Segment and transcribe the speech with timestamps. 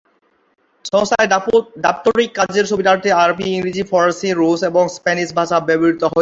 [0.85, 1.29] সংস্থায়
[1.85, 6.19] দাপ্তরিক কাজের সুবিধার্থে আরবী, ইংরেজি, ফরাসি, রুশ এবং স্প্যানিশ ভাষা ব্যবহৃত হয়ে থাকে।